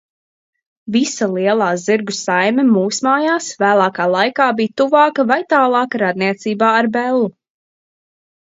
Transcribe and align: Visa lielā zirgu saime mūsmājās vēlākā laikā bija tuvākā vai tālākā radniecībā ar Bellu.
Visa 0.93 1.25
lielā 1.33 1.67
zirgu 1.81 2.15
saime 2.19 2.65
mūsmājās 2.69 3.49
vēlākā 3.65 4.07
laikā 4.15 4.49
bija 4.61 4.75
tuvākā 4.83 5.27
vai 5.33 5.39
tālākā 5.55 6.03
radniecībā 6.05 6.73
ar 6.81 6.89
Bellu. 6.97 7.33